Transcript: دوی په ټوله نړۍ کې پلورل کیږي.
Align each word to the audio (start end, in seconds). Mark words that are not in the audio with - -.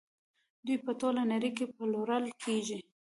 دوی 0.65 0.77
په 0.85 0.91
ټوله 0.99 1.21
نړۍ 1.31 1.49
کې 1.57 1.65
پلورل 1.75 2.25
کیږي. 2.43 2.79